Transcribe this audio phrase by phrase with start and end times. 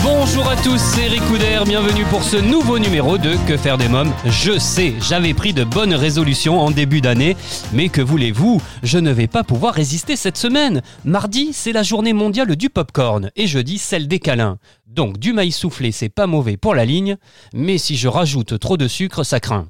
[0.00, 3.88] Bonjour à tous, c'est Eric Couder, bienvenue pour ce nouveau numéro de Que faire des
[3.88, 4.12] mômes?
[4.24, 7.36] Je sais, j'avais pris de bonnes résolutions en début d'année,
[7.74, 10.80] mais que voulez-vous, je ne vais pas pouvoir résister cette semaine.
[11.04, 14.56] Mardi, c'est la journée mondiale du popcorn, et jeudi, celle des câlins.
[14.92, 17.16] Donc du maïs soufflé, c'est pas mauvais pour la ligne,
[17.54, 19.68] mais si je rajoute trop de sucre, ça craint.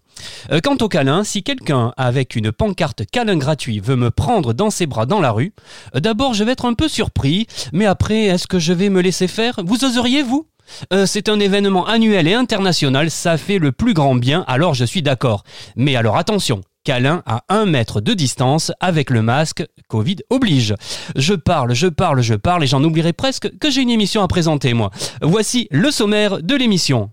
[0.51, 4.71] Euh, quant au câlin, si quelqu'un avec une pancarte câlin gratuit veut me prendre dans
[4.71, 5.53] ses bras dans la rue,
[5.95, 9.01] euh, d'abord je vais être un peu surpris, mais après, est-ce que je vais me
[9.01, 9.61] laisser faire?
[9.65, 10.49] Vous oseriez, vous?
[10.93, 14.85] Euh, c'est un événement annuel et international, ça fait le plus grand bien, alors je
[14.85, 15.45] suis d'accord.
[15.77, 20.75] Mais alors attention, câlin à un mètre de distance avec le masque, Covid oblige.
[21.17, 24.29] Je parle, je parle, je parle et j'en oublierai presque que j'ai une émission à
[24.29, 24.91] présenter moi.
[25.23, 27.11] Voici le sommaire de l'émission.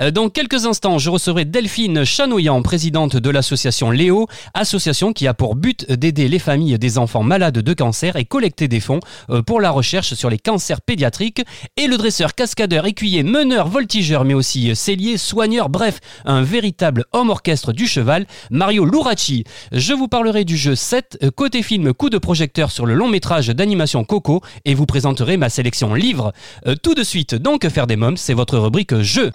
[0.00, 5.34] Euh, Dans quelques instants, je recevrai Delphine Chanoyan, présidente de l'association Léo, association qui a
[5.34, 9.42] pour but d'aider les familles des enfants malades de cancer et collecter des fonds euh,
[9.42, 11.42] pour la recherche sur les cancers pédiatriques,
[11.76, 17.30] et le dresseur, cascadeur, écuyer, meneur, voltigeur, mais aussi cellier, soigneur, bref, un véritable homme
[17.30, 19.44] orchestre du cheval, Mario Luracci.
[19.72, 23.08] Je vous parlerai du jeu 7, euh, côté film coup de projecteur sur le long
[23.08, 26.32] métrage d'animation Coco, et vous présenterai ma sélection livre.
[26.82, 29.30] Tout de suite, donc, faire des mômes, c'est votre rubrique jeu.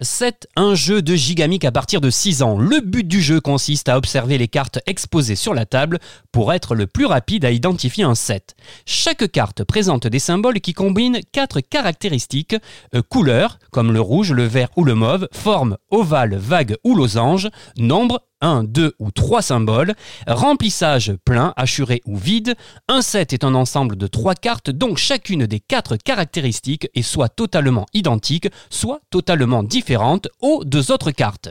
[0.00, 0.48] 7.
[0.56, 2.58] Un jeu de gigamic à partir de 6 ans.
[2.58, 5.98] Le but du jeu consiste à observer les cartes exposées sur la table
[6.32, 8.56] pour être le plus rapide à identifier un 7.
[8.86, 12.56] Chaque carte présente des symboles qui combinent 4 caractéristiques
[12.94, 17.48] euh, couleur, comme le rouge, le vert ou le mauve, forme, ovale, vague ou losange,
[17.76, 19.94] nombre, 1, 2 ou 3 symboles,
[20.26, 22.54] remplissage plein, assuré ou vide.
[22.88, 27.30] Un set est un ensemble de 3 cartes, donc chacune des 4 caractéristiques est soit
[27.30, 31.50] totalement identique, soit totalement différente aux deux autres cartes.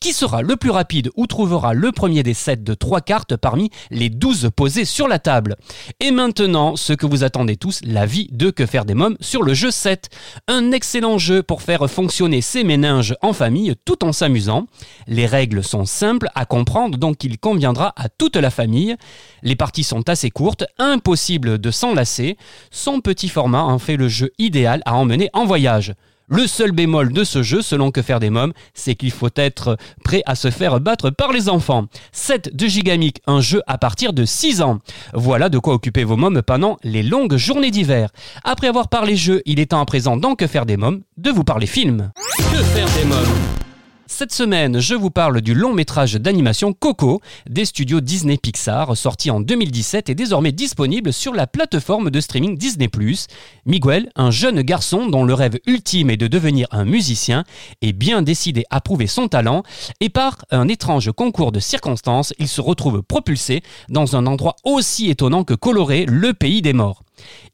[0.00, 3.70] Qui sera le plus rapide ou trouvera le premier des sets de 3 cartes parmi
[3.90, 5.56] les 12 posées sur la table?
[6.00, 9.54] Et maintenant, ce que vous attendez tous, l'avis de Que faire des mômes sur le
[9.54, 10.08] jeu 7.
[10.46, 14.66] Un excellent jeu pour faire fonctionner ses méninges en famille tout en s'amusant.
[15.06, 18.96] Les règles sont simples à comprendre, donc il conviendra à toute la famille.
[19.42, 22.36] Les parties sont assez courtes, impossible de s'enlacer.
[22.70, 25.94] Son petit format en fait le jeu idéal à emmener en voyage.
[26.30, 29.78] Le seul bémol de ce jeu, selon que faire des mômes, c'est qu'il faut être
[30.04, 31.86] prêt à se faire battre par les enfants.
[32.12, 34.78] 7 de Gigamic, un jeu à partir de 6 ans.
[35.14, 38.10] Voilà de quoi occuper vos mômes pendant les longues journées d'hiver.
[38.44, 41.30] Après avoir parlé jeu, il est temps à présent dans Que faire des mômes de
[41.30, 42.12] vous parler film.
[42.36, 43.67] Que faire des mômes?
[44.10, 49.30] Cette semaine, je vous parle du long métrage d'animation Coco des studios Disney Pixar, sorti
[49.30, 52.88] en 2017 et désormais disponible sur la plateforme de streaming Disney+.
[53.66, 57.44] Miguel, un jeune garçon dont le rêve ultime est de devenir un musicien,
[57.82, 59.62] est bien décidé à prouver son talent
[60.00, 65.10] et par un étrange concours de circonstances, il se retrouve propulsé dans un endroit aussi
[65.10, 67.02] étonnant que coloré, le pays des morts.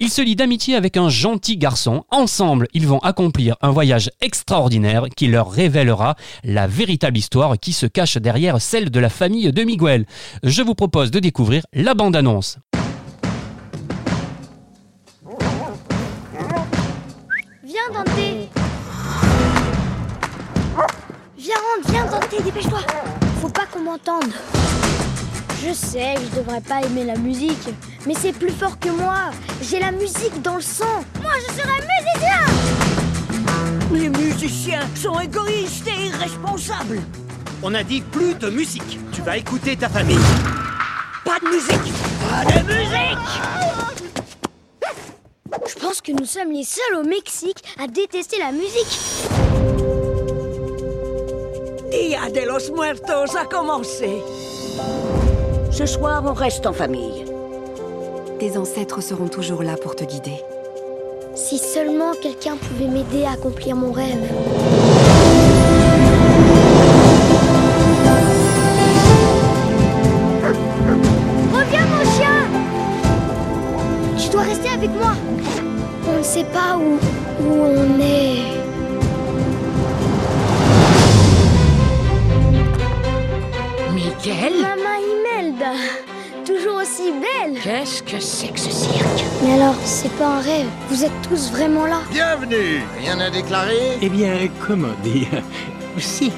[0.00, 2.04] Il se lie d'amitié avec un gentil garçon.
[2.10, 7.86] Ensemble, ils vont accomplir un voyage extraordinaire qui leur révélera la véritable histoire qui se
[7.86, 10.06] cache derrière celle de la famille de Miguel.
[10.42, 12.58] Je vous propose de découvrir la bande-annonce.
[17.64, 18.08] Viens, Dante
[21.36, 22.80] Viens, rentre, viens, Dante, dépêche-toi
[23.40, 24.32] Faut pas qu'on m'entende.
[25.66, 27.68] Je sais je devrais pas aimer la musique,
[28.06, 29.30] mais c'est plus fort que moi.
[29.62, 31.04] J'ai la musique dans le sang.
[31.22, 32.40] Moi, je serai musicien
[33.92, 37.00] Les musiciens sont égoïstes et irresponsables.
[37.62, 38.98] On a dit plus de musique.
[39.12, 40.18] Tu vas écouter ta famille.
[41.24, 41.92] Pas de musique
[42.28, 43.18] Pas de musique
[45.66, 48.98] Je pense que nous sommes les seuls au Mexique à détester la musique.
[51.90, 54.20] Dia de los Muertos a commencé.
[55.70, 57.33] Ce soir, on reste en famille.
[58.38, 60.42] Tes ancêtres seront toujours là pour te guider.
[61.36, 64.28] Si seulement quelqu'un pouvait m'aider à accomplir mon rêve.
[71.52, 72.48] Reviens, mon chien
[74.18, 75.14] Tu dois rester avec moi.
[76.08, 76.98] On ne sait pas où,
[77.44, 78.54] où on est.
[83.94, 84.93] Miguel Maman
[87.62, 90.66] Qu'est-ce que c'est que ce cirque Mais alors, c'est pas un rêve.
[90.88, 94.32] Vous êtes tous vraiment là Bienvenue Rien à déclarer Eh bien,
[94.66, 95.28] comment dire
[95.98, 96.32] Si.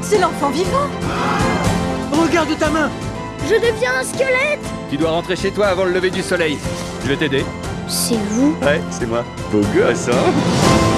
[0.00, 0.88] C'est l'enfant vivant
[2.12, 2.90] Regarde ta main
[3.48, 6.58] Je deviens un squelette Tu dois rentrer chez toi avant le lever du soleil.
[7.04, 7.44] Je vais t'aider.
[7.88, 9.24] C'est vous Ouais, c'est moi.
[9.50, 10.91] Beau gosse, hein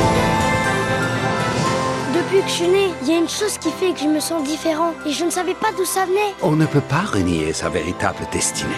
[2.34, 4.18] depuis que je suis née, il y a une chose qui fait que je me
[4.18, 6.34] sens différent et je ne savais pas d'où ça venait.
[6.42, 8.70] On ne peut pas renier sa véritable destinée.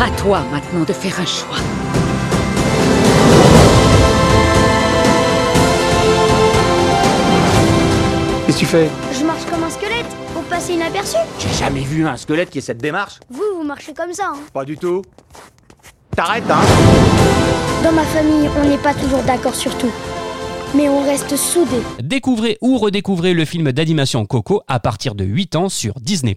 [0.00, 1.58] À toi maintenant de faire un choix.
[8.46, 8.88] Qu'est-ce que tu fais?
[9.12, 11.16] Je marche comme un squelette pour passer inaperçu.
[11.38, 13.20] J'ai jamais vu un squelette qui ait cette démarche.
[13.30, 14.32] Vous, vous marchez comme ça.
[14.34, 14.38] hein.
[14.52, 15.02] Pas du tout.
[16.14, 16.60] T'arrêtes, hein
[17.82, 19.90] Dans ma famille, on n'est pas toujours d'accord sur tout.
[20.76, 21.82] Mais on reste soudés.
[22.02, 26.36] Découvrez ou redécouvrez le film d'animation Coco à partir de 8 ans sur Disney+.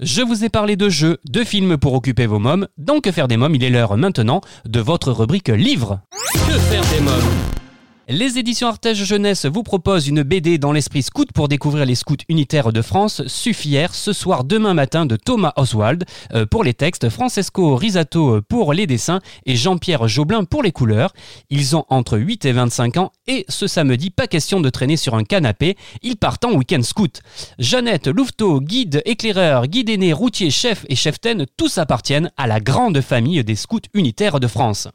[0.00, 3.28] Je vous ai parlé de jeux, de films pour occuper vos mômes, donc que faire
[3.28, 6.00] des mômes, il est l'heure maintenant de votre rubrique livre.
[6.34, 7.67] Que faire des mômes?
[8.10, 12.16] Les éditions Artege Jeunesse vous proposent une BD dans l'esprit scout pour découvrir les scouts
[12.30, 17.10] unitaires de France, Suffière, ce soir demain matin de Thomas Oswald euh, pour les textes,
[17.10, 21.12] Francesco Risato pour les dessins et Jean-Pierre Joblin pour les couleurs.
[21.50, 25.14] Ils ont entre 8 et 25 ans et ce samedi, pas question de traîner sur
[25.14, 27.20] un canapé, ils partent en week-end scout.
[27.58, 33.02] Jeannette, Louveteau, guide, éclaireur, guide aîné, routier, chef et cheftaine, tous appartiennent à la grande
[33.02, 34.88] famille des scouts unitaires de France.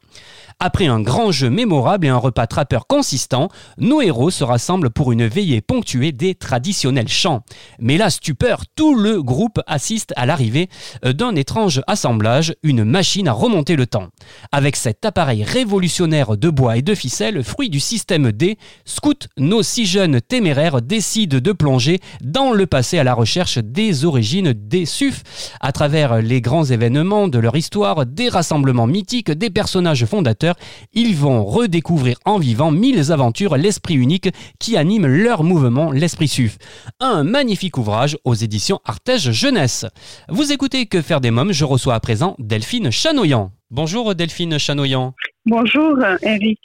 [0.58, 5.12] Après un grand jeu mémorable et un repas trappeur consistant, nos héros se rassemblent pour
[5.12, 7.42] une veillée ponctuée des traditionnels chants.
[7.78, 10.70] Mais la stupeur, tout le groupe assiste à l'arrivée
[11.04, 14.08] euh, d'un étrange assemblage, une machine à remonter le temps.
[14.52, 18.56] Avec cet appareil révolutionnaire de bois et de ficelle, fruit du système D,
[18.86, 24.06] Scout, nos six jeunes téméraires décident de plonger dans le passé à la recherche des
[24.06, 25.24] origines des SUF,
[25.60, 30.56] à travers les grands événements de leur histoire, des rassemblements mythiques, des personnages fondateurs,
[30.94, 34.28] ils vont redécouvrir en vivant mille aventures l'esprit unique
[34.60, 36.58] qui anime leur mouvement, l'esprit SUF.
[37.00, 39.84] Un magnifique ouvrage aux éditions Artege Jeunesse.
[40.28, 43.50] Vous écoutez Que faire des mômes, je reçois à présent Delphine Chanoyan.
[43.70, 45.14] Bonjour Delphine Chanoyan.
[45.46, 46.60] Bonjour Eric.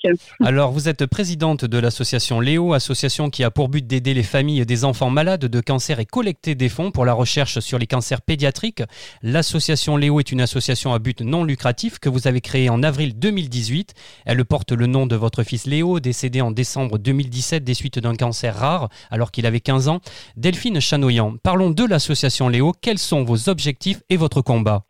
[0.46, 4.66] Alors vous êtes présidente de l'association Léo, association qui a pour but d'aider les familles
[4.66, 8.22] des enfants malades de cancer et collecter des fonds pour la recherche sur les cancers
[8.22, 8.84] pédiatriques.
[9.24, 13.18] L'association Léo est une association à but non lucratif que vous avez créée en avril
[13.18, 13.94] 2018.
[14.26, 18.16] Elle porte le nom de votre fils Léo, décédé en décembre 2017 des suites d'un
[18.16, 20.00] cancer rare alors qu'il avait 15 ans.
[20.38, 22.74] Delphine Chanoyan, parlons de l'association Léo.
[22.80, 24.84] Quels sont vos objectifs et votre combat?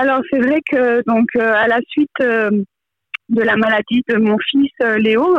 [0.00, 2.50] Alors c'est vrai que donc euh, à la suite euh,
[3.30, 5.36] de la maladie de mon fils euh, Léo,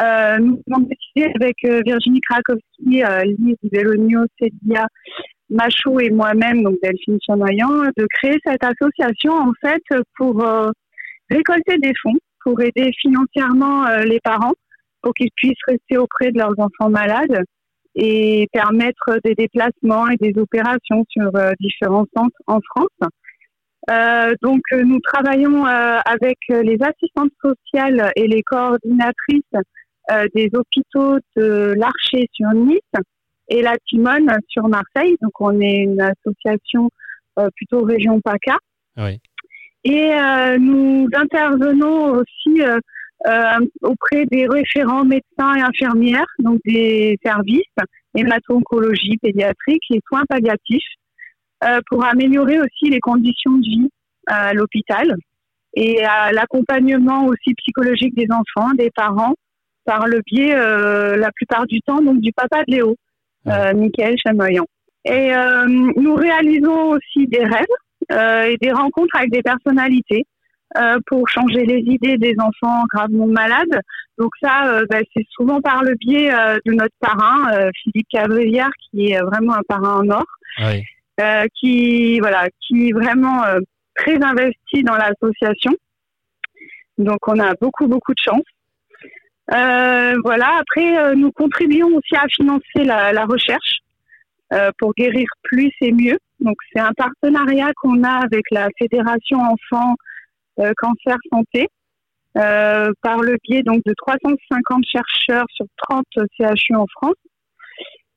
[0.00, 3.02] nous avons décidé avec Virginie Krakowski,
[3.38, 4.86] Lise Bellonio, Célia
[5.50, 9.82] Machou et moi-même, donc Delphine Chanoyan, de créer cette association en fait
[10.16, 10.44] pour
[11.30, 14.54] récolter des fonds, pour aider financièrement les parents,
[15.00, 17.44] pour qu'ils puissent rester auprès de leurs enfants malades
[17.94, 23.10] et permettre des déplacements et des opérations sur différents centres en France.
[23.90, 29.42] Euh, donc, euh, nous travaillons euh, avec les assistantes sociales et les coordinatrices
[30.10, 32.80] euh, des hôpitaux de l'Archer sur Nice
[33.48, 35.16] et la Timone sur Marseille.
[35.20, 36.88] Donc, on est une association
[37.56, 38.56] plutôt région PACA.
[38.96, 39.20] Oui.
[39.82, 40.12] Et
[40.60, 42.62] nous intervenons aussi
[43.82, 47.62] auprès des référents médecins et infirmières, donc des services
[48.14, 50.86] hémato-oncologie pédiatrique et soins palliatifs,
[51.88, 53.88] pour améliorer aussi les conditions de vie
[54.26, 55.14] à l'hôpital
[55.74, 59.34] et à l'accompagnement aussi psychologique des enfants, des parents,
[59.84, 62.96] par le biais, euh, la plupart du temps, donc du papa de Léo,
[63.48, 64.64] euh, Michael Chamoyan.
[65.04, 67.66] Et euh, nous réalisons aussi des rêves
[68.12, 70.24] euh, et des rencontres avec des personnalités
[70.78, 73.80] euh, pour changer les idées des enfants gravement malades.
[74.18, 78.08] Donc ça, euh, bah, c'est souvent par le biais euh, de notre parrain, euh, Philippe
[78.10, 80.24] Cavrière, qui est vraiment un parrain en or,
[80.60, 80.82] Oui.
[81.20, 83.60] Euh, qui voilà, qui est vraiment euh,
[83.94, 85.72] très investi dans l'association.
[86.98, 88.42] Donc on a beaucoup beaucoup de chance.
[89.52, 90.58] Euh, voilà.
[90.60, 93.80] Après, euh, nous contribuons aussi à financer la, la recherche
[94.52, 96.18] euh, pour guérir plus et mieux.
[96.40, 99.94] Donc c'est un partenariat qu'on a avec la Fédération Enfants
[100.76, 101.68] Cancer Santé.
[102.34, 106.04] par le biais donc de 350 chercheurs sur 30
[106.36, 107.14] CHU en France.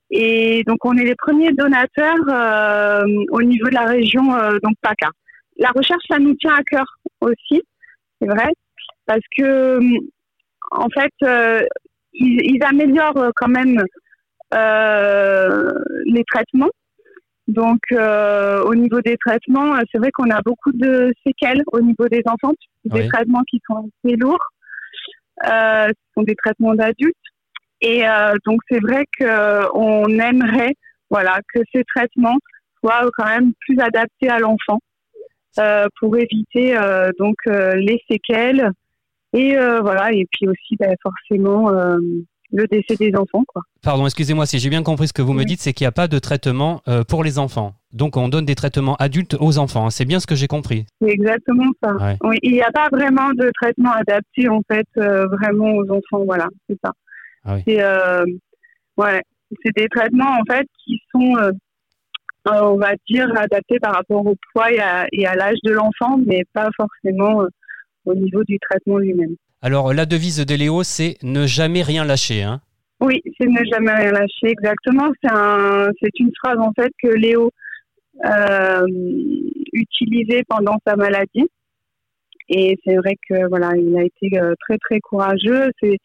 [0.09, 4.75] Et donc on est les premiers donateurs euh, au niveau de la région euh, donc
[4.81, 5.09] PACA.
[5.57, 6.85] La recherche, ça nous tient à cœur
[7.21, 7.63] aussi,
[8.21, 8.49] c'est vrai,
[9.05, 9.79] parce que
[10.71, 11.61] en fait, euh,
[12.13, 13.83] ils, ils améliorent euh, quand même
[14.53, 15.71] euh,
[16.05, 16.69] les traitements.
[17.47, 21.79] Donc, euh, au niveau des traitements, euh, c'est vrai qu'on a beaucoup de séquelles au
[21.79, 23.07] niveau des enfants, des Oui.
[23.07, 24.45] traitements qui sont assez lourds.
[25.45, 27.15] Euh, ce sont des traitements d'adultes.
[27.81, 28.01] Et
[28.46, 30.74] donc c'est vrai qu'on aimerait
[31.10, 32.38] voilà que ces traitements
[32.79, 34.79] soient quand même plus adaptés à l'enfant
[36.00, 36.75] pour éviter
[37.19, 38.72] donc les séquelles
[39.34, 41.69] et voilà et puis aussi ben, forcément
[42.51, 43.43] le décès des enfants.
[43.48, 43.62] Quoi.
[43.81, 45.93] Pardon, excusez-moi, si j'ai bien compris ce que vous me dites, c'est qu'il n'y a
[45.93, 47.74] pas de traitement euh, pour les enfants.
[47.93, 49.88] Donc on donne des traitements adultes aux enfants.
[49.88, 49.89] Hein.
[49.89, 50.86] C'est bien ce que j'ai compris.
[51.01, 52.15] C'est exactement ça.
[52.24, 56.24] Oui, il n'y a pas vraiment de traitement adapté en fait euh, vraiment aux enfants.
[56.25, 56.91] Voilà, c'est ça.
[57.47, 58.25] Ah c'est euh,
[58.97, 59.21] ouais,
[59.63, 61.35] c'est des traitements en fait qui sont
[62.45, 64.79] on va dire adaptés par rapport au poids et
[65.25, 67.43] à l'âge de l'enfant, mais pas forcément
[68.05, 69.35] au niveau du traitement lui-même.
[69.61, 72.43] Alors, la devise de Léo, c'est ne jamais rien lâcher.
[72.43, 72.61] Hein
[72.99, 75.11] oui, c'est ne jamais rien lâcher, exactement.
[75.21, 75.89] C'est un,
[76.19, 77.51] une phrase en fait que Léo
[78.25, 78.85] euh,
[79.73, 81.47] utilisait pendant sa maladie.
[82.49, 85.69] Et c'est vrai que voilà, il a été euh, très très courageux.
[85.81, 85.97] C'est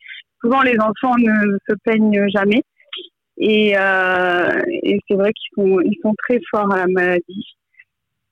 [0.43, 2.63] souvent les enfants ne se peignent jamais.
[3.39, 7.47] Et, euh, et c'est vrai qu'ils sont, ils sont très forts à la maladie.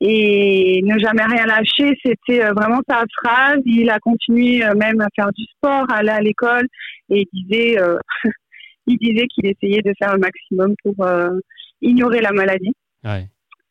[0.02, 3.60] Et ne jamais rien lâcher, c'était euh, vraiment sa phrase.
[3.66, 6.66] Il a continué euh, même à faire du sport, à aller à l'école,
[7.10, 7.98] et il disait, euh,
[8.86, 11.06] il disait qu'il essayait de faire le maximum pour
[11.82, 12.72] ignorer la maladie.
[13.04, 13.26] Ouais.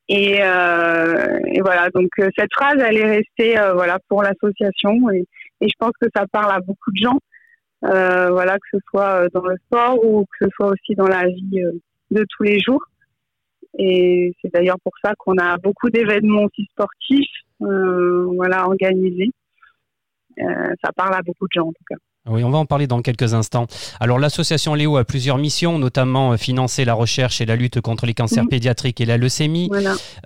[0.08, 5.26] Et, et, voilà, donc cette phrase, elle est restée voilà pour l'association, et,
[5.62, 7.20] et, je pense que ça parle à beaucoup de gens,
[7.82, 11.62] voilà que ce soit dans le sport ou que ce soit aussi dans la vie
[12.12, 12.84] de tous les jours.
[13.78, 17.30] Et c'est d'ailleurs pour ça qu'on a beaucoup d'événements aussi sportifs
[17.62, 19.32] euh, voilà, organisés.
[20.40, 21.96] Euh, ça parle à beaucoup de gens en tout cas.
[22.28, 23.68] Oui, on va en parler dans quelques instants.
[24.00, 28.06] Alors, l'association Léo a plusieurs missions, notamment euh, financer la recherche et la lutte contre
[28.06, 28.50] les cancers mhm.
[28.50, 29.70] pédiatriques et la leucémie.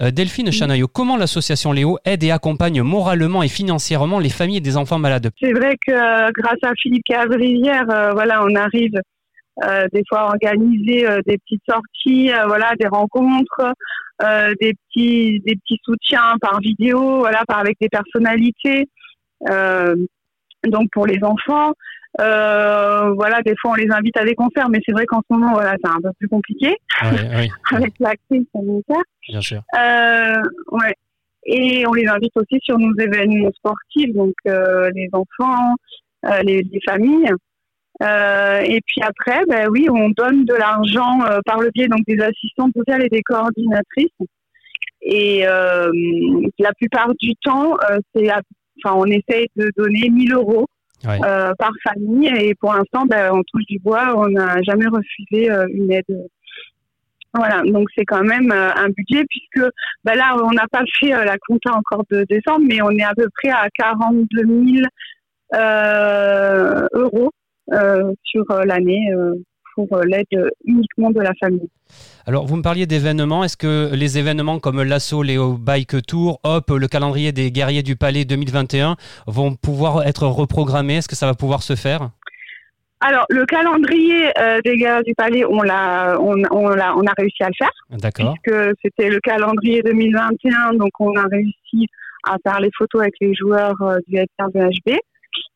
[0.01, 0.51] Delphine mhm.
[0.51, 5.29] Chanaillot, comment l'association Léo aide et accompagne moralement et financièrement les familles des enfants malades?
[5.41, 8.99] C'est vrai que grâce à Philippe Cavrivière, voilà, on arrive
[9.61, 13.73] euh, des fois organiser euh, des petites sorties, euh, voilà, des rencontres,
[14.59, 18.87] des petits des petits soutiens par vidéo, voilà, par avec des personnalités.
[20.69, 21.73] Donc pour les enfants,
[22.17, 25.53] voilà, des fois on les invite à des concerts, mais c'est vrai qu'en ce moment,
[25.53, 26.75] voilà, c'est un peu plus compliqué
[27.71, 29.03] avec la crise sanitaire.
[29.29, 29.61] Bien sûr.
[29.73, 30.93] ouais.
[31.45, 35.75] Et on les invite aussi sur nos événements sportifs, donc les enfants,
[36.43, 37.29] les, les familles.
[38.01, 42.01] Euh, et puis après, ben oui, on donne de l'argent euh, par le biais donc
[42.07, 44.09] des assistantes sociales et des coordinatrices.
[45.01, 45.91] Et euh,
[46.59, 47.75] la plupart du temps,
[48.15, 48.29] c'est,
[48.83, 50.67] enfin, on essaye de donner 1000 euros
[51.03, 52.27] par famille.
[52.27, 56.27] Et pour l'instant, ben, on touche du bois, on n'a jamais refusé une aide.
[57.35, 59.67] Voilà, donc c'est quand même un budget puisque
[60.03, 63.15] ben là, on n'a pas fait la compta encore de décembre, mais on est à
[63.15, 64.85] peu près à 42 000
[66.93, 67.31] euros
[67.71, 69.35] euh, sur euh, l'année euh,
[69.75, 70.25] pour l'aide
[70.65, 71.69] uniquement de la famille.
[72.25, 73.43] Alors, vous me parliez d'événements.
[73.43, 77.95] Est-ce que les événements comme l'assaut Léo Bike Tour, Hop, le calendrier des guerriers du
[77.95, 78.95] Palais 2021
[79.27, 80.97] vont pouvoir être reprogrammés?
[80.97, 82.09] Est-ce que ça va pouvoir se faire?
[83.01, 84.31] Alors, le calendrier
[84.63, 87.71] des guerriers du Palais, on l'a, on, on, l'a, on a réussi à le faire.
[87.89, 88.33] D'accord.
[88.41, 91.87] Puisque c'était le calendrier 2021, donc on a réussi
[92.23, 93.75] à faire les photos avec les joueurs
[94.07, 94.97] du SRVHB.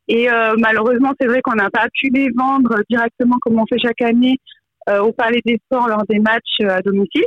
[0.08, 3.80] Et euh, malheureusement, c'est vrai qu'on n'a pas pu les vendre directement comme on fait
[3.80, 4.38] chaque année
[4.90, 7.26] euh, au Palais des Sports lors des matchs euh, à domicile.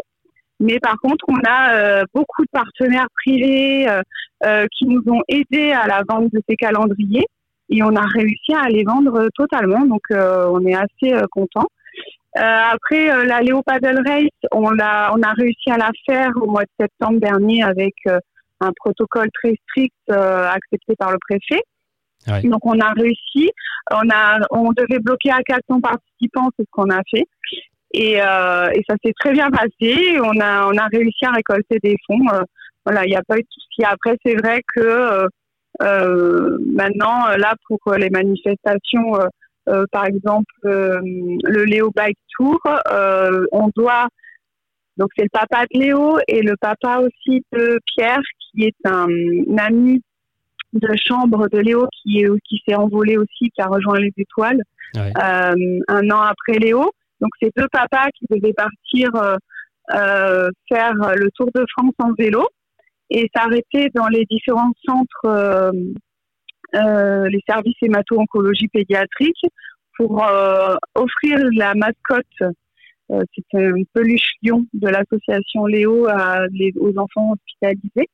[0.61, 3.87] Mais par contre, on a beaucoup de partenaires privés
[4.77, 7.25] qui nous ont aidés à la vente de ces calendriers
[7.71, 9.87] et on a réussi à les vendre totalement.
[9.87, 11.67] Donc, on est assez content.
[12.35, 16.65] après, la Léo Paddle Race, on a, on a réussi à la faire au mois
[16.65, 17.95] de septembre dernier avec
[18.61, 21.63] un protocole très strict accepté par le préfet.
[22.27, 23.51] Donc on a réussi,
[23.91, 27.27] on a, on devait bloquer à 400 participants, c'est ce qu'on a fait,
[27.93, 30.19] et, euh, et ça s'est très bien passé.
[30.23, 32.27] On a, on a réussi à récolter des fonds.
[32.33, 32.43] Euh,
[32.85, 33.85] voilà, il n'y a pas eu de souci.
[33.85, 35.27] Après, c'est vrai que
[35.83, 39.19] euh, maintenant, là, pour les manifestations,
[39.93, 42.61] par exemple, le Léo Bike Tour,
[43.53, 44.09] on doit
[44.97, 49.07] donc c'est le papa de Léo et le papa aussi de Pierre, qui est un
[49.57, 50.03] ami
[50.73, 54.61] de chambre de Léo qui, qui s'est envolé aussi, qui a rejoint les étoiles
[54.97, 56.91] euh, un an après Léo.
[57.21, 59.37] Donc c'est deux papas qui devaient partir euh,
[59.95, 62.47] euh, faire le Tour de France en vélo
[63.11, 65.73] et s'arrêter dans les différents centres,
[66.73, 69.45] les services hémato-oncologie pédiatrique
[69.97, 70.25] pour
[70.95, 72.55] offrir la mascotte
[73.09, 76.45] c'est un peluche lion de l'association Léo à,
[76.79, 78.09] aux enfants hospitalisés.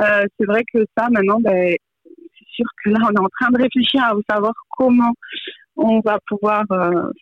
[0.00, 3.50] Euh, c'est vrai que ça, maintenant, ben, c'est sûr que là, on est en train
[3.50, 5.12] de réfléchir à savoir comment
[5.76, 6.64] on va pouvoir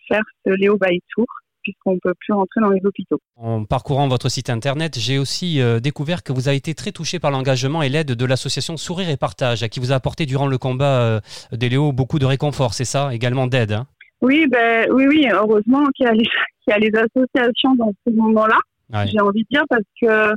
[0.07, 1.25] faire ce Léo by Tour
[1.63, 3.19] puisqu'on ne peut plus rentrer dans les hôpitaux.
[3.35, 7.29] En parcourant votre site internet, j'ai aussi découvert que vous avez été très touché par
[7.29, 10.57] l'engagement et l'aide de l'association Sourire et Partage, à qui vous a apporté durant le
[10.57, 13.13] combat des Léo beaucoup de réconfort, c'est ça?
[13.13, 13.87] Également d'aide hein
[14.21, 16.27] oui, ben, oui, oui, heureusement qu'il y, a les,
[16.67, 18.57] y a les associations dans ce moment-là.
[19.05, 20.33] J'ai envie de dire parce que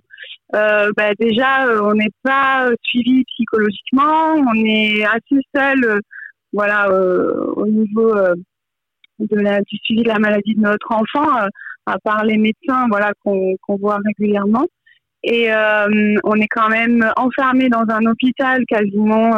[0.54, 6.00] euh, ben, déjà, euh, on n'est pas suivi psychologiquement, on est assez seul, euh,
[6.52, 8.34] voilà, euh, au niveau euh,
[9.18, 11.48] de la, du suivi de la maladie de notre enfant,
[11.86, 14.66] à part les médecins, voilà, qu'on voit régulièrement.
[15.22, 19.30] Et on est quand même enfermé dans un hôpital quasiment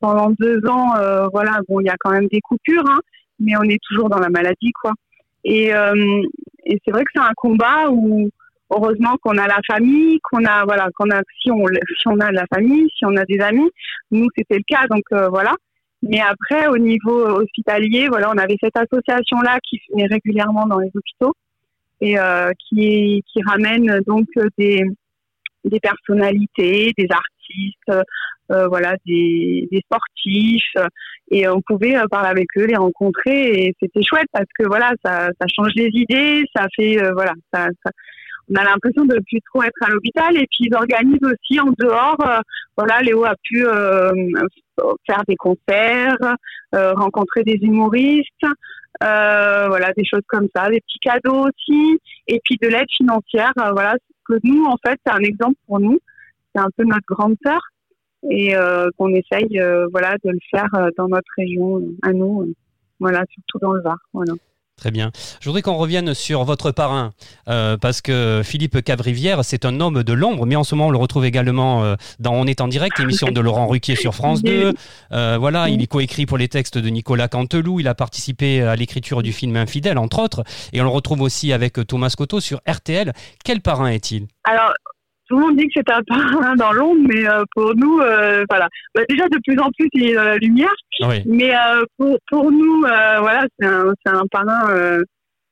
[0.00, 0.94] pendant deux ans.
[1.32, 2.88] voilà, bon, il y a quand même des coupures.
[2.88, 3.00] Hein,
[3.38, 4.92] mais on est toujours dans la maladie, quoi.
[5.48, 6.22] Et, euh,
[6.64, 8.28] et c'est vrai que c'est un combat où
[8.70, 12.32] heureusement qu'on a la famille, qu'on a voilà, qu'on a si on si on a
[12.32, 13.70] la famille, si on a des amis,
[14.10, 15.54] nous c'était le cas, donc euh, voilà.
[16.02, 20.80] Mais après, au niveau hospitalier, voilà, on avait cette association là qui venait régulièrement dans
[20.80, 21.32] les hôpitaux
[22.00, 24.26] et euh, qui qui ramène donc
[24.58, 24.82] des
[25.64, 27.35] des personnalités, des artistes,
[28.52, 30.76] euh, voilà, des, sportifs,
[31.32, 34.92] et on pouvait euh, parler avec eux, les rencontrer, et c'était chouette parce que voilà,
[35.04, 37.90] ça, change les idées, ça fait euh, voilà, ça, ça,
[38.48, 41.72] on a l'impression de plus trop être à l'hôpital, et puis ils organisent aussi en
[41.76, 42.18] dehors.
[42.76, 46.36] voilà, Léo a pu faire des concerts,
[46.72, 48.46] rencontrer des humoristes.
[49.00, 51.98] voilà des choses comme ça des petits cadeaux aussi
[52.28, 55.98] et puis de l'aide financière voilà que nous en fait c'est un exemple pour nous
[56.56, 57.60] c'est un peu notre grande sœur
[58.30, 62.52] et euh, qu'on essaye euh, voilà de le faire euh, dans notre région à nous
[62.98, 64.32] voilà surtout dans le Var voilà
[64.78, 65.10] Très bien.
[65.40, 67.14] Je voudrais qu'on revienne sur votre parrain,
[67.46, 70.98] parce que Philippe Cavrivière, c'est un homme de l'ombre, mais en ce moment, on le
[70.98, 74.74] retrouve également dans On est en direct, émission de Laurent Ruquier sur France 2.
[75.38, 79.22] voilà, il est coécrit pour les textes de Nicolas Canteloup, il a participé à l'écriture
[79.22, 83.14] du film Infidèle, entre autres, et on le retrouve aussi avec Thomas Scotto sur RTL.
[83.46, 84.26] Quel parrain est-il?
[84.44, 84.74] Alors,
[85.28, 88.44] tout le monde dit que c'est un parrain dans l'ombre, mais euh, pour nous, euh,
[88.48, 88.68] voilà.
[88.94, 90.74] Bah, déjà, de plus en plus, il est dans la lumière.
[91.26, 95.02] Mais euh, pour, pour nous, voilà, c'est un, c'est un parrain,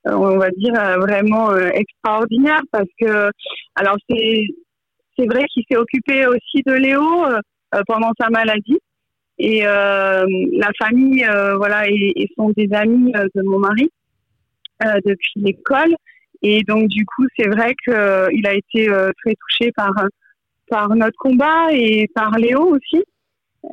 [0.06, 3.30] on va dire, vraiment extraordinaire parce que,
[3.76, 4.46] alors, c'est,
[5.18, 7.02] c'est vrai qu'il s'est occupé aussi de Léo
[7.86, 8.78] pendant sa maladie.
[9.38, 13.90] Et la famille, voilà, et, et, sont des amis de mon mari
[15.04, 15.94] depuis l'école.
[16.46, 19.92] Et donc, du coup, c'est vrai qu'il euh, a été euh, très touché par,
[20.68, 23.02] par notre combat et par Léo aussi.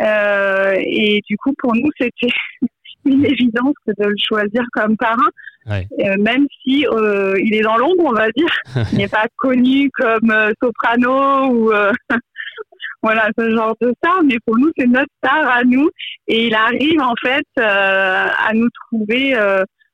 [0.02, 2.34] Euh, et du coup, pour nous, c'était
[3.06, 5.30] une évidence de le choisir comme parrain,
[5.66, 8.56] même si il est dans l'ombre, on va dire.
[8.94, 11.72] il n'est pas connu comme soprano ou
[13.04, 15.90] voilà ce genre de star, mais pour nous, c'est notre star à nous.
[16.28, 19.36] Et il arrive en fait à nous trouver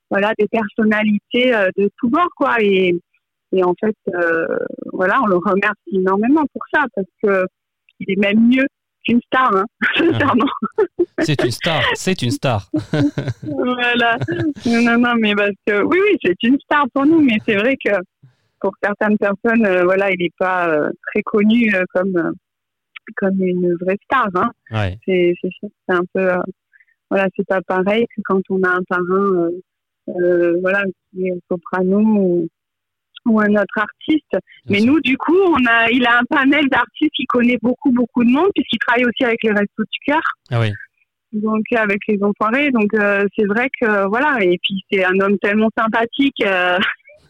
[0.10, 2.96] voilà des personnalités euh, de tous bords quoi et
[3.54, 4.46] et en fait euh,
[4.94, 7.46] voilà on le remercie énormément pour ça parce que
[8.00, 8.68] il est même mieux
[9.04, 9.66] qu'une star hein,
[9.98, 10.52] sincèrement
[11.20, 12.70] c'est une star c'est une star
[13.44, 14.18] voilà
[14.66, 17.76] non non mais parce que oui oui c'est une star pour nous mais c'est vrai
[17.84, 17.94] que
[18.60, 22.34] pour certaines personnes euh, voilà il n'est pas très connu comme
[23.16, 24.52] comme une vraie star hein.
[24.72, 24.98] ouais.
[25.06, 26.30] c'est c'est un peu
[27.10, 29.50] voilà c'est pas pareil que quand on a un parrain
[30.10, 32.50] euh, voilà, qui est soprano ou,
[33.40, 34.38] un autre artiste.
[34.70, 38.24] Mais nous, du coup, on a, il a un panel d'artistes qui connaît beaucoup, beaucoup
[38.24, 40.22] de monde, puisqu'il travaille aussi avec les Restos du Cœur.
[40.50, 40.72] Ah oui.
[41.34, 42.72] Donc, avec les enfoirés.
[42.72, 44.38] Donc, euh, c'est vrai que, voilà.
[44.42, 46.78] Et puis, c'est un homme tellement sympathique euh,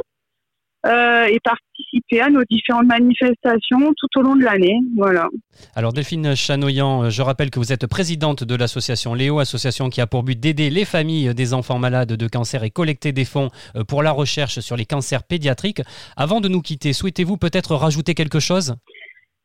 [0.89, 4.79] euh, et participer à nos différentes manifestations tout au long de l'année.
[4.97, 5.29] Voilà.
[5.75, 10.01] Alors Delphine Chanoyan, euh, je rappelle que vous êtes présidente de l'association Léo, association qui
[10.01, 13.51] a pour but d'aider les familles des enfants malades de cancer et collecter des fonds
[13.77, 15.83] euh, pour la recherche sur les cancers pédiatriques.
[16.17, 18.75] Avant de nous quitter, souhaitez-vous peut-être rajouter quelque chose?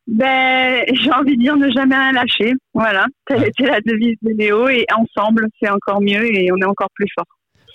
[0.08, 2.53] Ben, j'ai envie de dire ne jamais rien lâcher.
[2.73, 6.65] Voilà, telle était la devise de Léo et ensemble, c'est encore mieux et on est
[6.65, 7.25] encore plus fort.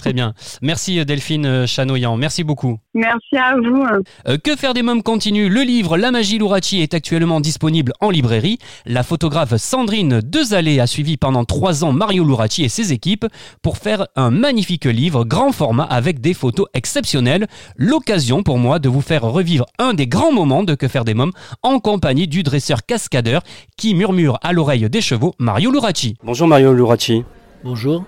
[0.08, 0.32] Très bien.
[0.62, 2.16] Merci Delphine Chanoyan.
[2.16, 2.78] Merci beaucoup.
[2.94, 3.84] Merci à vous.
[4.26, 5.50] Euh, que faire des mômes continue.
[5.50, 8.56] Le livre La magie Lourachi est actuellement disponible en librairie.
[8.86, 13.26] La photographe Sandrine Dezalé a suivi pendant trois ans Mario Lourachi et ses équipes
[13.60, 17.46] pour faire un magnifique livre grand format avec des photos exceptionnelles.
[17.76, 21.12] L'occasion pour moi de vous faire revivre un des grands moments de Que faire des
[21.12, 23.42] mômes en compagnie du dresseur cascadeur
[23.76, 26.16] qui murmure à l'oreille des chevaux Mario Lourachi.
[26.24, 27.24] Bonjour Mario Lourachi.
[27.62, 28.04] Bonjour.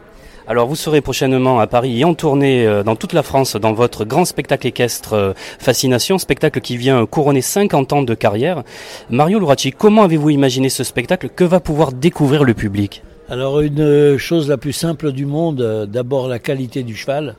[0.51, 3.73] Alors vous serez prochainement à Paris et en tournée euh, dans toute la France dans
[3.73, 8.65] votre grand spectacle équestre euh, Fascination, spectacle qui vient couronner 50 ans de carrière.
[9.11, 11.29] Mario Lourachi, comment avez-vous imaginé ce spectacle?
[11.29, 13.05] Que va pouvoir découvrir le public?
[13.29, 17.37] Alors une euh, chose la plus simple du monde, d'abord la qualité du cheval,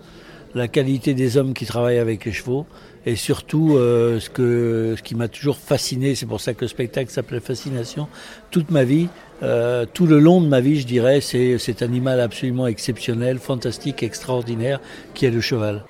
[0.56, 2.66] la qualité des hommes qui travaillent avec les chevaux
[3.06, 7.10] et surtout ce, que, ce qui m'a toujours fasciné, c'est pour ça que le spectacle
[7.10, 8.08] s'appelait Fascination,
[8.52, 9.10] toute ma vie,
[9.44, 14.04] euh, tout le long de ma vie, je dirais, c'est cet animal absolument exceptionnel, fantastique,
[14.04, 14.80] extraordinaire,
[15.14, 15.84] qui est le cheval.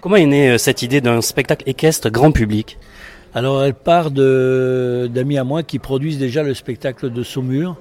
[0.00, 2.78] Comment est née euh, cette idée d'un spectacle équestre grand public?
[3.34, 7.76] Alors elle part d'amis à moi qui produisent déjà le spectacle de Saumur.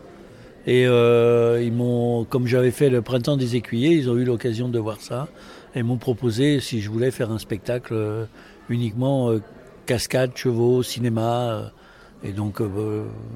[0.66, 4.70] Et euh, ils m'ont, comme j'avais fait le printemps des écuyers, ils ont eu l'occasion
[4.70, 5.28] de voir ça
[5.76, 8.26] et m'ont proposé si je voulais faire un spectacle euh,
[8.70, 9.42] uniquement euh,
[9.86, 11.74] cascade, chevaux, cinéma.
[12.24, 12.62] et donc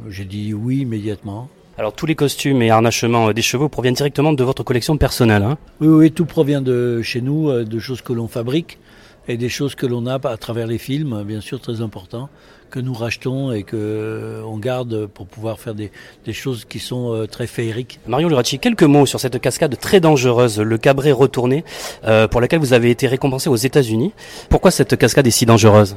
[0.08, 1.50] j'ai dit oui immédiatement.
[1.78, 5.58] Alors tous les costumes et harnachements des chevaux proviennent directement de votre collection personnelle hein?
[5.82, 8.80] Oui, oui, tout provient de chez nous, de choses que l'on fabrique
[9.28, 12.30] et des choses que l'on a à travers les films, bien sûr très important,
[12.70, 15.92] que nous rachetons et que euh, on garde pour pouvoir faire des,
[16.26, 18.00] des choses qui sont euh, très féeriques.
[18.08, 21.64] Marion Luracci, quelques mots sur cette cascade très dangereuse, le cabré retourné,
[22.06, 24.14] euh, pour laquelle vous avez été récompensé aux États-Unis.
[24.50, 25.96] Pourquoi cette cascade est si dangereuse?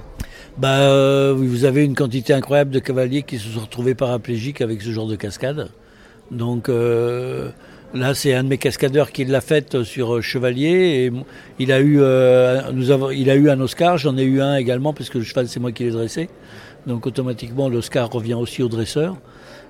[0.58, 4.82] Bah, euh, vous avez une quantité incroyable de cavaliers qui se sont retrouvés paraplégiques avec
[4.82, 5.70] ce genre de cascade.
[6.30, 7.50] Donc euh,
[7.92, 10.68] Là, c'est un de mes cascadeurs qui l'a faite sur euh, Chevalier.
[10.68, 11.12] Et
[11.59, 13.98] il a eu, euh, nous avons, il a eu un Oscar.
[13.98, 16.29] J'en ai eu un également parce que le cheval, c'est moi qui l'ai dressé.
[16.87, 19.16] Donc automatiquement, l'Oscar revient aussi au dresseur.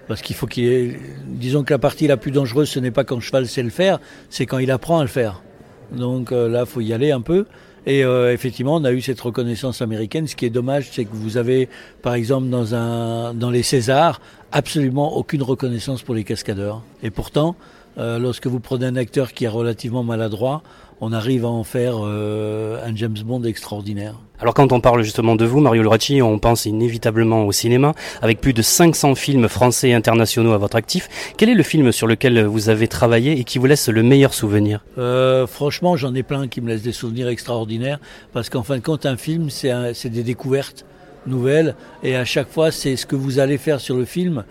[0.07, 0.99] Parce qu'il faut qu'il ait...
[1.25, 3.71] Disons que la partie la plus dangereuse, ce n'est pas quand le cheval sait le
[3.71, 5.43] faire, c'est quand il apprend à le faire.
[5.91, 7.47] Donc euh, là, faut y aller un peu.
[7.87, 10.27] Et effectivement, on a eu cette reconnaissance américaine.
[10.27, 11.67] Ce qui est dommage, c'est que vous avez,
[12.03, 14.21] par exemple, dans, un, dans les Césars,
[14.53, 16.83] absolument aucune reconnaissance pour les cascadeurs.
[17.03, 17.57] Et pourtant,
[17.99, 20.63] euh, lorsque vous prenez un acteur qui est relativement maladroit,
[21.01, 24.15] on arrive à en faire euh, un James Bond extraordinaire.
[24.39, 28.41] Alors quand on parle justement de vous, Mario Loracci, on pense inévitablement au cinéma, avec
[28.41, 31.09] plus de 500 films français et internationaux à votre actif.
[31.37, 34.33] Quel est le film sur lequel vous avez travaillé et qui vous laisse le meilleur
[34.33, 34.85] souvenir?
[34.99, 37.99] Euh, Franchement, j'en ai plein qui me laissent des souvenirs extraordinaires,
[38.33, 40.85] parce qu'en fin de compte, un film, c'est des découvertes
[41.27, 41.75] nouvelles.
[42.03, 44.45] Et à chaque fois c'est ce que vous allez faire sur le film.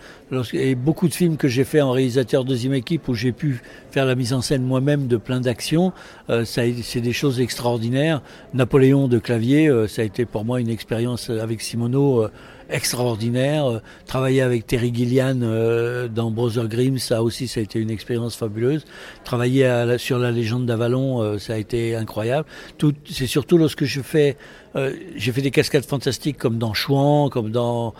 [0.52, 4.06] Et beaucoup de films que j'ai fait en réalisateur deuxième équipe où j'ai pu faire
[4.06, 5.92] la mise en scène moi-même de plein d'actions
[6.28, 8.22] euh, c'est des choses extraordinaires.
[8.54, 12.30] Napoléon de clavier euh, ça a été pour moi une expérience avec Simono euh,
[12.70, 13.80] extraordinaire.
[14.06, 18.84] Travailler avec Terry Gillian dans Brother Grimm ça aussi ça a été une expérience fabuleuse.
[19.24, 22.46] Travailler à sur la légende d'Avalon ça a été incroyable.
[22.78, 24.36] Tout c'est surtout lorsque je fais
[24.76, 27.92] euh, j'ai fait des cascades fantastiques comme dans Chouan, comme dans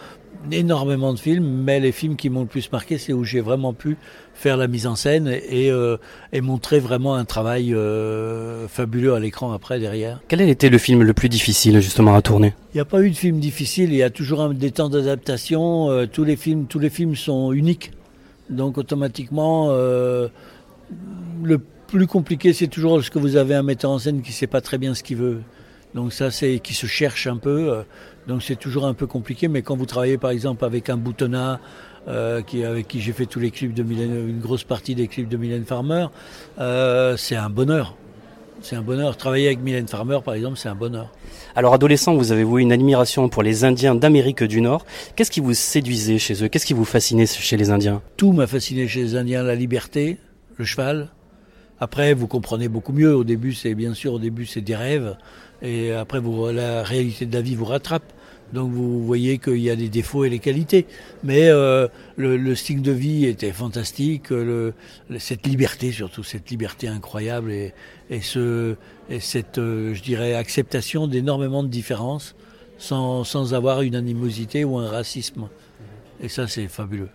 [0.51, 3.73] énormément de films, mais les films qui m'ont le plus marqué, c'est où j'ai vraiment
[3.73, 3.97] pu
[4.35, 5.99] faire la mise en scène et, euh,
[6.33, 10.21] et montrer vraiment un travail euh, fabuleux à l'écran après derrière.
[10.29, 12.55] Quel a été le film le plus difficile justement à tourner?
[12.73, 14.89] Il n'y a pas eu de film difficile, il y a toujours un, des temps
[14.89, 15.91] d'adaptation.
[15.91, 17.93] Euh, tous les films, tous les films sont uniques,
[18.49, 19.71] donc automatiquement
[21.43, 24.47] le plus compliqué, c'est toujours lorsque vous avez un metteur en scène qui ne sait
[24.47, 25.41] pas très bien ce qu'il veut.
[25.95, 27.83] Donc ça, c'est qui se cherche un peu.
[28.31, 29.49] Donc c'est toujours un peu compliqué.
[29.49, 31.61] Mais quand vous travaillez par exemple avec un boutonnat,
[32.09, 35.09] euh, qui, avec qui j'ai fait tous les clips de Mylène, une grosse partie des
[35.09, 36.07] clips de Mylène Farmer,
[36.61, 37.97] euh, c'est un bonheur.
[38.63, 39.17] C'est un bonheur.
[39.17, 41.11] Travailler avec Mylène Farmer, par exemple, c'est un bonheur.
[41.57, 44.85] Alors, adolescent, vous avez voué une admiration pour les Indiens d'Amérique du Nord.
[45.17, 46.49] Qu'est-ce qui vous séduisait chez eux?
[46.49, 48.03] Qu'est-ce qui vous fascinait chez les Indiens?
[48.17, 49.43] Tout m'a fasciné chez les Indiens.
[49.43, 50.19] La liberté,
[50.57, 51.09] le cheval.
[51.81, 53.15] Après, vous comprenez beaucoup mieux.
[53.17, 55.17] Au début, c'est bien sûr, au début, c'est des rêves.
[55.63, 58.13] Et après, vous, la réalité de la vie vous rattrape.
[58.53, 60.87] Donc vous voyez qu'il y a des défauts et les qualités.
[61.23, 64.75] Mais euh, le, le, style de vie était fantastique, le,
[65.19, 67.73] cette liberté surtout, cette liberté incroyable et,
[68.11, 68.75] et, ce,
[69.09, 72.35] et cette, euh, je dirais, acceptation d'énormément de différences
[72.79, 75.49] sans, sans avoir une animosité ou un racisme.
[76.23, 77.09] Et ça, c'est fabuleux.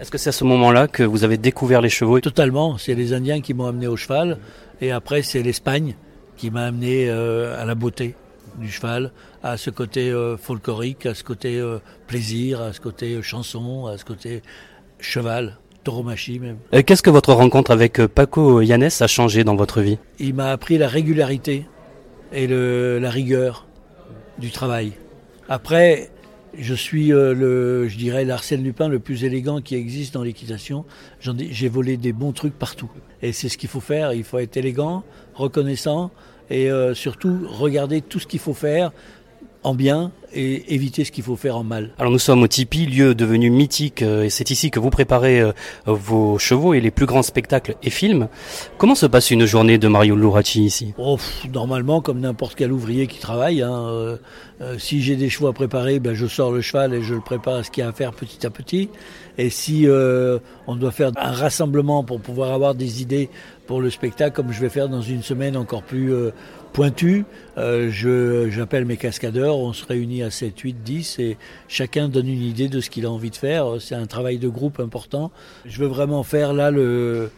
[0.00, 2.18] Est-ce que c'est à ce moment-là que vous avez découvert les chevaux?
[2.20, 4.38] Totalement, c'est les Indiens qui m'ont amené au cheval,
[4.80, 5.94] et après c'est l'Espagne
[6.36, 8.16] qui m'a amené euh, à la beauté
[8.58, 9.12] du cheval,
[9.42, 13.98] à ce côté euh, folklorique, à ce côté euh, plaisir, à ce côté chanson, à
[13.98, 14.42] ce côté
[14.98, 16.58] cheval, tauromachie même.
[16.84, 19.98] Qu'est-ce que votre rencontre avec Paco Yannès a changé dans votre vie?
[20.18, 21.66] Il m'a appris la régularité
[22.32, 23.66] et le, la rigueur
[24.38, 24.92] du travail.
[25.48, 26.10] Après,
[26.56, 30.84] je suis euh, le, je dirais, l'Arsène Lupin le plus élégant qui existe dans l'équitation.
[31.20, 32.90] J'ai volé des bons trucs partout.
[33.22, 34.12] Et c'est ce qu'il faut faire.
[34.12, 36.10] Il faut être élégant, reconnaissant
[36.50, 38.92] et euh, surtout regarder tout ce qu'il faut faire
[39.64, 41.90] en bien et éviter ce qu'il faut faire en mal.
[41.98, 45.40] Alors nous sommes au Tipi, lieu devenu mythique, euh, et c'est ici que vous préparez
[45.40, 45.52] euh,
[45.86, 48.28] vos chevaux et les plus grands spectacles et films.
[48.78, 50.94] Comment se passe une journée de Mario Lurachi ici?
[50.98, 51.18] Oh,
[51.52, 53.62] Normalement, comme n'importe quel ouvrier qui travaille.
[53.62, 54.16] Hein, euh,
[54.78, 57.56] si j'ai des chevaux à préparer, ben, je sors le cheval et je le prépare
[57.56, 58.88] à ce qu'il y a à faire petit à petit.
[59.38, 59.86] Et si
[60.66, 63.28] on doit faire un rassemblement pour pouvoir avoir des idées
[63.66, 66.12] pour le spectacle, comme je vais faire dans une semaine encore plus
[66.72, 67.24] pointu.
[67.58, 67.90] Euh,
[68.50, 71.36] J'appelle mes cascadeurs, on se réunit à 7, 8, 10 et
[71.68, 73.76] chacun donne une idée de ce qu'il a envie de faire.
[73.80, 75.30] C'est un travail de groupe important.
[75.64, 77.30] Je veux vraiment faire là le,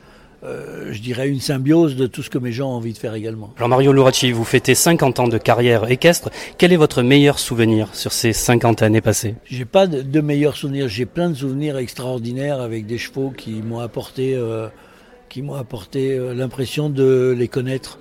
[0.44, 3.14] euh, je dirais une symbiose de tout ce que mes gens ont envie de faire
[3.14, 3.52] également.
[3.56, 6.30] Alors Mario Luracci, vous fêtez 50 ans de carrière équestre.
[6.58, 9.36] Quel est votre meilleur souvenir sur ces 50 années passées?
[9.44, 10.88] J'ai pas de, meilleurs souvenirs.
[10.88, 14.68] J'ai plein de souvenirs extraordinaires avec des chevaux qui m'ont apporté, euh,
[15.28, 17.98] qui m'ont apporté euh, l'impression de les connaître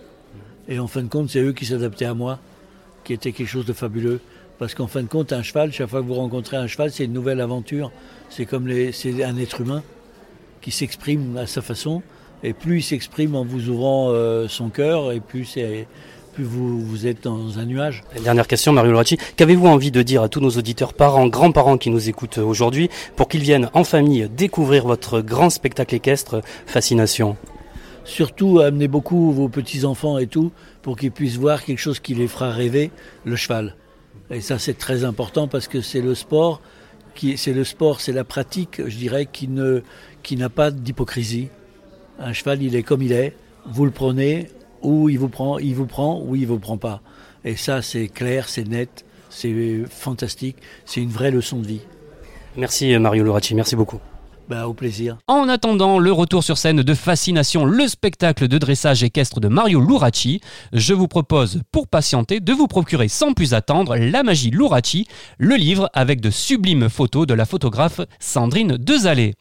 [0.67, 2.39] et en fin de compte, c'est eux qui s'adaptaient à moi,
[3.03, 4.21] qui était quelque chose de fabuleux.
[4.59, 7.05] Parce qu'en fin de compte, un cheval, chaque fois que vous rencontrez un cheval, c'est
[7.05, 7.91] une nouvelle aventure.
[8.29, 9.83] C'est comme un être humain
[10.61, 12.01] qui s'exprime à sa façon.
[12.43, 15.87] Et plus il s'exprime en vous ouvrant euh, son cœur, et plus c'est
[16.33, 18.03] plus vous, vous, êtes dans un nuage.
[18.23, 19.17] Dernière question, Mario Loracci.
[19.37, 23.27] Qu'avez-vous envie de dire à tous nos auditeurs, parents, grands-parents qui nous écoutent aujourd'hui, pour
[23.29, 27.37] qu'ils viennent en famille découvrir votre grand spectacle équestre Fascination?
[28.03, 32.27] Surtout amenez beaucoup vos petits-enfants et tout pour qu'ils puissent voir quelque chose qui les
[32.27, 32.91] fera rêver,
[33.23, 33.75] le cheval.
[34.31, 36.61] Et ça c'est très important parce que c'est le sport,
[37.15, 39.81] qui, c'est le sport, c'est la pratique, je dirais, qui, ne,
[40.23, 41.49] qui n'a pas d'hypocrisie.
[42.19, 44.47] Un cheval, il est comme il est, vous le prenez,
[44.83, 47.01] ou il vous prend, il vous prend, ou il vous prend pas.
[47.43, 51.81] Et ça c'est clair, c'est net, c'est fantastique, c'est une vraie leçon de vie.
[52.55, 53.99] Merci Mario Loracci, merci beaucoup.
[54.49, 54.65] Bah.
[55.27, 59.79] En attendant le retour sur scène de Fascination, le spectacle de dressage équestre de Mario
[59.79, 60.41] Luracci,
[60.73, 65.55] je vous propose, pour patienter, de vous procurer sans plus attendre La magie Luracci, le
[65.55, 69.33] livre avec de sublimes photos de la photographe Sandrine Dezalé.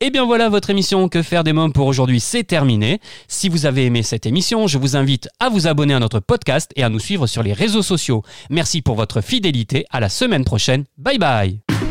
[0.00, 3.00] Et eh bien voilà, votre émission Que faire des mômes pour aujourd'hui, c'est terminé.
[3.28, 6.70] Si vous avez aimé cette émission, je vous invite à vous abonner à notre podcast
[6.76, 8.22] et à nous suivre sur les réseaux sociaux.
[8.50, 11.83] Merci pour votre fidélité, à la semaine prochaine, bye bye